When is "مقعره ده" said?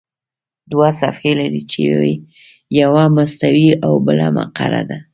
4.37-4.99